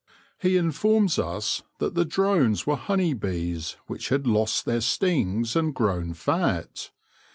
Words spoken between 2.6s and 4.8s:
were honey bees which had lost